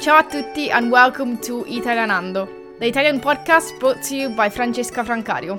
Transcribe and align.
Ciao 0.00 0.16
a 0.16 0.24
tutti 0.24 0.70
and 0.70 0.90
welcome 0.90 1.38
to 1.40 1.62
Italianando, 1.66 2.48
the 2.78 2.86
Italian 2.86 3.20
podcast 3.20 3.78
brought 3.78 4.00
to 4.00 4.16
you 4.16 4.30
by 4.30 4.48
Francesca 4.48 5.04
Francario. 5.04 5.58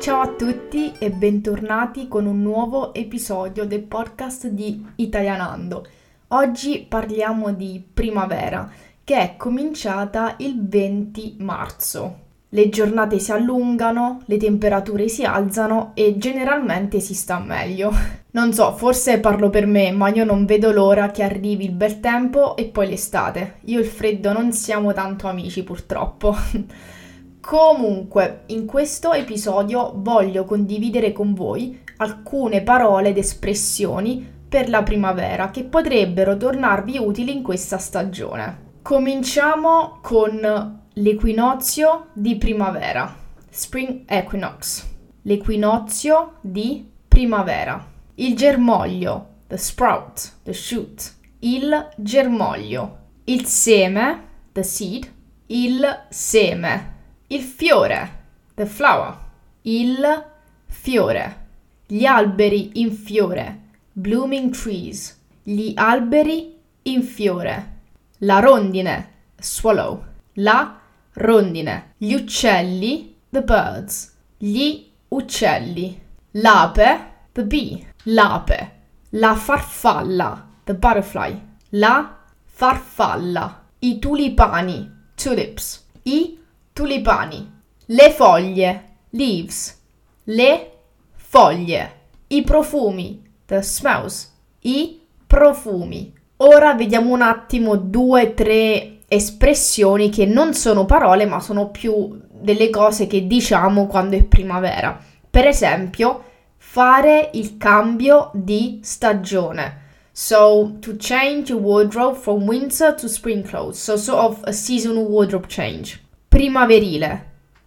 Ciao 0.00 0.20
a 0.20 0.34
tutti 0.36 0.92
e 0.98 1.10
bentornati 1.12 2.08
con 2.08 2.26
un 2.26 2.42
nuovo 2.42 2.92
episodio 2.92 3.64
del 3.64 3.84
podcast 3.84 4.48
di 4.48 4.86
Italianando. 4.96 5.86
Oggi 6.28 6.84
parliamo 6.86 7.52
di 7.54 7.82
primavera 7.90 8.70
che 9.02 9.16
è 9.16 9.36
cominciata 9.38 10.34
il 10.40 10.68
20 10.68 11.36
marzo. 11.38 12.28
Le 12.52 12.68
giornate 12.68 13.20
si 13.20 13.30
allungano, 13.30 14.22
le 14.24 14.36
temperature 14.36 15.06
si 15.06 15.22
alzano 15.22 15.92
e 15.94 16.18
generalmente 16.18 16.98
si 16.98 17.14
sta 17.14 17.38
meglio. 17.38 17.92
Non 18.32 18.52
so, 18.52 18.76
forse 18.76 19.18
parlo 19.18 19.50
per 19.50 19.66
me, 19.66 19.90
ma 19.90 20.08
io 20.08 20.24
non 20.24 20.44
vedo 20.44 20.70
l'ora 20.70 21.10
che 21.10 21.24
arrivi 21.24 21.64
il 21.64 21.72
bel 21.72 21.98
tempo 21.98 22.54
e 22.56 22.66
poi 22.66 22.88
l'estate. 22.88 23.56
Io 23.64 23.80
e 23.80 23.82
il 23.82 23.88
freddo 23.88 24.32
non 24.32 24.52
siamo 24.52 24.92
tanto 24.92 25.26
amici 25.26 25.64
purtroppo. 25.64 26.36
Comunque, 27.40 28.42
in 28.46 28.66
questo 28.66 29.12
episodio 29.12 29.92
voglio 29.96 30.44
condividere 30.44 31.10
con 31.10 31.34
voi 31.34 31.80
alcune 31.96 32.62
parole 32.62 33.08
ed 33.08 33.18
espressioni 33.18 34.24
per 34.48 34.68
la 34.68 34.84
primavera 34.84 35.50
che 35.50 35.64
potrebbero 35.64 36.36
tornarvi 36.36 36.98
utili 36.98 37.32
in 37.32 37.42
questa 37.42 37.78
stagione. 37.78 38.68
Cominciamo 38.82 39.98
con 40.00 40.78
l'equinozio 41.00 42.08
di 42.12 42.36
primavera, 42.36 43.16
spring 43.48 44.02
equinox, 44.06 44.84
l'equinozio 45.22 46.36
di 46.42 46.86
primavera, 47.08 47.82
il 48.16 48.36
germoglio, 48.36 49.36
the 49.46 49.56
sprout, 49.56 50.34
the 50.42 50.52
shoot, 50.52 51.14
il 51.38 51.88
germoglio, 51.96 52.98
il 53.24 53.46
seme, 53.46 54.26
the 54.52 54.62
seed, 54.62 55.10
il 55.46 56.04
seme, 56.10 56.94
il 57.28 57.40
fiore, 57.40 58.10
the 58.54 58.66
flower, 58.66 59.16
il 59.62 60.24
fiore, 60.66 61.46
gli 61.86 62.04
alberi 62.04 62.72
in 62.74 62.92
fiore, 62.92 63.58
blooming 63.94 64.52
trees, 64.52 65.18
gli 65.42 65.72
alberi 65.76 66.58
in 66.82 67.02
fiore, 67.02 67.78
la 68.18 68.38
rondine, 68.40 69.08
swallow, 69.38 70.04
la 70.34 70.79
rondine, 71.14 71.94
gli 71.96 72.14
uccelli, 72.14 73.16
the 73.30 73.42
birds, 73.42 74.14
gli 74.36 74.90
uccelli, 75.08 76.00
l'ape, 76.32 77.12
the 77.32 77.44
bee, 77.44 77.92
l'ape, 78.04 78.70
la 79.10 79.34
farfalla, 79.34 80.48
the 80.64 80.74
butterfly, 80.74 81.40
la 81.70 82.16
farfalla, 82.44 83.64
i 83.80 83.98
tulipani, 83.98 84.90
tulips, 85.14 85.86
i 86.02 86.38
tulipani, 86.72 87.50
le 87.86 88.10
foglie, 88.10 88.96
leaves, 89.10 89.78
le 90.24 90.70
foglie, 91.14 91.92
i 92.28 92.42
profumi, 92.42 93.22
the 93.46 93.62
smells, 93.62 94.32
i 94.60 95.00
profumi. 95.26 96.12
Ora 96.38 96.74
vediamo 96.74 97.12
un 97.12 97.22
attimo 97.22 97.76
due, 97.76 98.34
tre 98.34 98.99
espressioni 99.12 100.08
che 100.08 100.24
non 100.24 100.54
sono 100.54 100.84
parole 100.84 101.26
ma 101.26 101.40
sono 101.40 101.70
più 101.70 102.16
delle 102.30 102.70
cose 102.70 103.08
che 103.08 103.26
diciamo 103.26 103.88
quando 103.88 104.16
è 104.16 104.22
primavera. 104.22 104.96
Per 105.28 105.46
esempio, 105.48 106.22
fare 106.56 107.30
il 107.32 107.56
cambio 107.56 108.30
di 108.32 108.78
stagione. 108.84 109.88
So, 110.12 110.76
to 110.80 110.94
change 110.96 111.50
your 111.50 111.60
wardrobe 111.60 112.16
from 112.16 112.46
winter 112.46 112.94
to 112.94 113.08
spring 113.08 113.42
clothes. 113.42 113.82
So, 113.82 113.96
sort 113.96 114.24
of 114.24 114.38
a 114.44 114.52
seasonal 114.52 115.04
wardrobe 115.04 115.46
change. 115.48 116.00
Primaverile. 116.28 117.24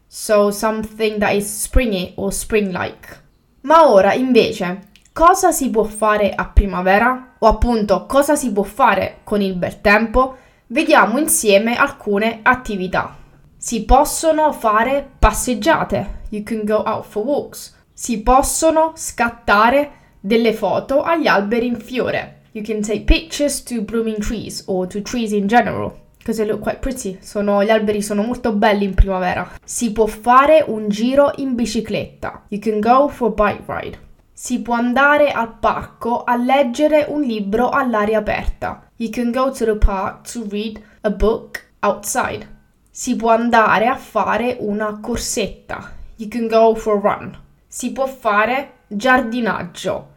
So, 0.08 0.50
something 0.50 1.20
that 1.20 1.34
is 1.34 1.46
springy 1.46 2.14
or 2.16 2.32
spring-like. 2.32 3.22
Ma 3.62 3.90
ora, 3.90 4.14
invece, 4.14 4.92
cosa 5.12 5.52
si 5.52 5.70
può 5.70 5.84
fare 5.84 6.34
a 6.34 6.46
primavera? 6.46 7.36
O 7.40 7.48
appunto, 7.48 8.06
cosa 8.06 8.36
si 8.36 8.52
può 8.54 8.64
fare 8.64 9.20
con 9.24 9.42
il 9.42 9.56
bel 9.56 9.82
tempo? 9.82 10.38
Vediamo 10.68 11.18
insieme 11.18 11.76
alcune 11.76 12.40
attività. 12.42 13.18
Si 13.58 13.86
possono 13.86 14.52
fare 14.52 15.10
passeggiate, 15.20 16.22
you 16.30 16.44
can 16.44 16.64
go 16.66 16.84
out 16.86 17.06
for 17.06 17.24
walks. 17.26 17.76
Si 17.94 18.22
possono 18.22 18.94
scattare 18.96 19.92
delle 20.20 20.54
foto 20.54 21.02
agli 21.02 21.28
alberi 21.28 21.68
in 21.68 21.80
fiore. 21.80 22.42
You 22.52 22.64
can 22.64 22.82
take 22.82 23.02
pictures 23.02 23.64
to 23.64 23.82
blooming 23.82 24.20
trees 24.20 24.64
or 24.68 24.88
to 24.88 25.02
trees 25.02 25.32
in 25.32 25.48
general. 25.48 26.02
Because 26.18 26.38
they 26.38 26.50
look 26.50 26.62
quite 26.62 26.80
pretty. 26.80 27.18
Sono, 27.22 27.64
gli 27.64 27.70
alberi 27.70 28.02
sono 28.02 28.24
molto 28.24 28.54
belli 28.54 28.86
in 28.86 28.94
primavera. 28.94 29.60
Si 29.64 29.92
può 29.92 30.06
fare 30.06 30.64
un 30.66 30.88
giro 30.88 31.34
in 31.38 31.56
bicicletta. 31.56 32.44
You 32.48 32.62
can 32.62 32.80
go 32.80 33.10
for 33.10 33.30
a 33.30 33.34
bike 33.34 33.64
ride. 33.66 34.00
Si 34.44 34.62
può 34.62 34.74
andare 34.74 35.32
al 35.32 35.58
parco 35.58 36.26
a 36.26 36.36
leggere 36.36 37.06
un 37.08 37.22
libro 37.22 37.70
all'aria 37.70 38.18
aperta. 38.18 38.90
You 38.98 39.10
can 39.10 39.32
go 39.32 39.52
to 39.52 39.64
the 39.64 39.78
park 39.78 40.30
to 40.34 40.46
read 40.50 40.82
a 41.00 41.10
book 41.12 41.64
outside. 41.80 42.46
Si 42.92 43.16
può 43.16 43.30
andare 43.30 43.88
a 43.88 43.96
fare 43.96 44.58
una 44.60 45.00
corsetta. 45.00 45.94
You 46.18 46.28
can 46.28 46.50
go 46.50 46.76
for 46.76 46.98
a 46.98 47.00
run. 47.00 47.40
Si 47.68 47.94
può 47.94 48.06
fare 48.06 48.80
giardinaggio. 48.88 50.10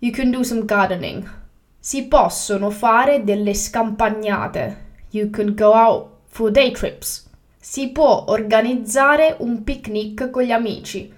You 0.00 0.12
can 0.12 0.30
do 0.30 0.42
some 0.42 0.66
gardening. 0.66 1.26
Si 1.78 2.06
possono 2.06 2.68
fare 2.68 3.24
delle 3.24 3.54
scampagnate. 3.54 4.76
You 5.12 5.30
can 5.30 5.54
go 5.54 5.72
out 5.72 6.08
for 6.26 6.50
day 6.50 6.70
trips. 6.72 7.30
Si 7.58 7.88
può 7.88 8.26
organizzare 8.28 9.36
un 9.38 9.64
picnic 9.64 10.28
con 10.28 10.42
gli 10.42 10.52
amici. 10.52 11.16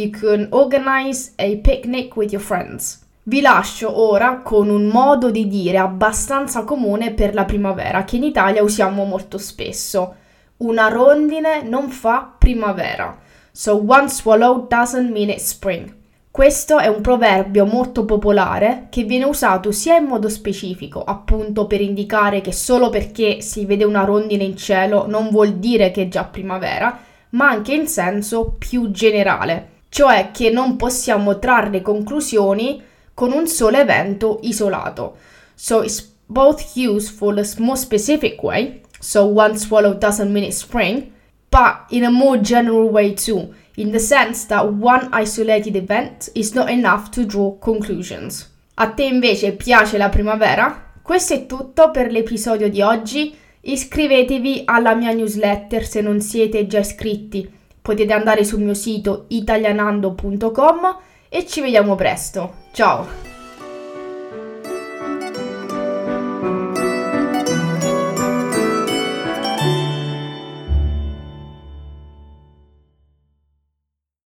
You 0.00 0.08
can 0.08 0.46
organize 0.52 1.32
a 1.36 1.56
picnic 1.56 2.16
with 2.16 2.32
your 2.32 2.42
friends. 2.42 3.00
Vi 3.24 3.42
lascio 3.42 4.00
ora 4.00 4.38
con 4.38 4.70
un 4.70 4.86
modo 4.86 5.30
di 5.30 5.46
dire 5.46 5.76
abbastanza 5.76 6.64
comune 6.64 7.12
per 7.12 7.34
la 7.34 7.44
primavera 7.44 8.04
che 8.04 8.16
in 8.16 8.22
Italia 8.22 8.62
usiamo 8.62 9.04
molto 9.04 9.36
spesso. 9.36 10.14
Una 10.58 10.88
rondine 10.88 11.62
non 11.64 11.90
fa 11.90 12.34
primavera. 12.38 13.18
So 13.52 13.84
one 13.86 14.08
swallow 14.08 14.66
doesn't 14.66 15.10
mean 15.10 15.28
it's 15.28 15.48
spring. 15.48 15.94
Questo 16.30 16.78
è 16.78 16.86
un 16.86 17.02
proverbio 17.02 17.66
molto 17.66 18.06
popolare 18.06 18.86
che 18.88 19.02
viene 19.02 19.26
usato 19.26 19.70
sia 19.70 19.98
in 19.98 20.06
modo 20.06 20.30
specifico, 20.30 21.04
appunto 21.04 21.66
per 21.66 21.82
indicare 21.82 22.40
che 22.40 22.52
solo 22.52 22.88
perché 22.88 23.42
si 23.42 23.66
vede 23.66 23.84
una 23.84 24.04
rondine 24.04 24.44
in 24.44 24.56
cielo 24.56 25.06
non 25.06 25.28
vuol 25.28 25.56
dire 25.56 25.90
che 25.90 26.04
è 26.04 26.08
già 26.08 26.24
primavera, 26.24 27.00
ma 27.30 27.50
anche 27.50 27.74
in 27.74 27.86
senso 27.86 28.54
più 28.58 28.90
generale, 28.90 29.79
cioè 29.90 30.30
che 30.32 30.48
non 30.48 30.76
possiamo 30.76 31.38
trarre 31.38 31.82
conclusioni 31.82 32.82
con 33.12 33.32
un 33.32 33.46
solo 33.46 33.76
evento 33.76 34.38
isolato. 34.42 35.16
So 35.54 35.82
it's 35.82 36.10
both 36.26 36.74
used 36.74 37.14
for 37.14 37.38
a 37.38 37.44
more 37.58 37.76
specific 37.76 38.42
way, 38.42 38.80
so 38.98 39.24
one 39.24 39.58
swallow 39.58 39.92
doesn't 39.92 40.30
mean 40.30 40.44
it's 40.44 40.58
spring, 40.58 41.10
but 41.50 41.84
in 41.90 42.04
a 42.04 42.10
more 42.10 42.40
general 42.40 42.88
way 42.88 43.12
too, 43.12 43.52
in 43.74 43.90
the 43.90 43.98
sense 43.98 44.46
that 44.46 44.64
one 44.64 45.08
isolated 45.12 45.76
event 45.76 46.30
is 46.34 46.54
not 46.54 46.70
enough 46.70 47.10
to 47.10 47.24
draw 47.24 47.58
conclusions. 47.58 48.48
A 48.74 48.92
te 48.92 49.04
invece 49.04 49.52
piace 49.52 49.98
la 49.98 50.08
primavera? 50.08 50.92
Questo 51.02 51.34
è 51.34 51.46
tutto 51.46 51.90
per 51.90 52.10
l'episodio 52.10 52.70
di 52.70 52.80
oggi. 52.80 53.36
Iscrivetevi 53.62 54.62
alla 54.64 54.94
mia 54.94 55.12
newsletter 55.12 55.84
se 55.84 56.00
non 56.00 56.20
siete 56.20 56.66
già 56.66 56.78
iscritti. 56.78 57.58
Potete 57.90 58.12
andare 58.12 58.44
sul 58.44 58.60
mio 58.60 58.74
sito 58.74 59.24
italianando.com 59.26 60.98
e 61.28 61.44
ci 61.44 61.60
vediamo 61.60 61.96
presto. 61.96 62.52
Ciao! 62.70 63.29